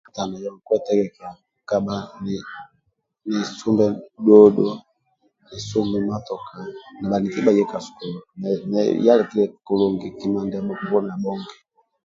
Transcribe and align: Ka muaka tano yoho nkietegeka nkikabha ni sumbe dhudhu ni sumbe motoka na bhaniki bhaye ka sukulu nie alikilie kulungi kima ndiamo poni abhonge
Ka 0.03 0.07
muaka 0.09 0.17
tano 0.19 0.35
yoho 0.43 0.57
nkietegeka 0.61 1.25
nkikabha 1.35 1.95
ni 3.27 3.35
sumbe 3.57 3.85
dhudhu 4.23 4.65
ni 5.47 5.57
sumbe 5.67 5.97
motoka 6.09 6.53
na 6.99 7.07
bhaniki 7.11 7.39
bhaye 7.45 7.63
ka 7.71 7.77
sukulu 7.85 8.19
nie 8.69 9.09
alikilie 9.13 9.45
kulungi 9.65 10.07
kima 10.17 10.39
ndiamo 10.45 10.73
poni 10.87 11.09
abhonge 11.15 11.53